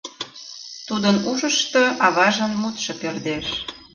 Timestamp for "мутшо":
2.61-2.91